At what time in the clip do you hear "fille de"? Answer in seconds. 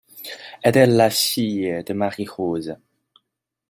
1.11-1.93